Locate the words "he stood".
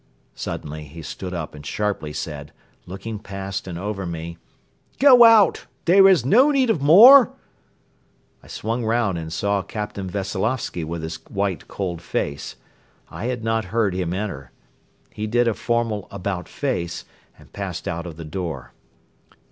0.85-1.31